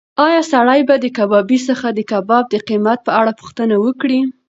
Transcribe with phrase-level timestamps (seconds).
[0.25, 4.19] ایا سړی به د کبابي څخه د کباب د قیمت په اړه پوښتنه وکړي؟